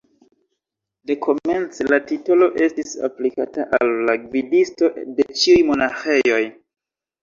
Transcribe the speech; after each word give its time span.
Dekomence 1.11 1.87
la 1.91 1.99
titolo 2.13 2.49
estis 2.69 2.97
aplikata 3.11 3.69
al 3.81 3.95
la 4.11 4.19
gvidisto 4.27 4.93
de 5.23 5.31
ĉiuj 5.41 5.65
monaĥejoj. 5.73 6.47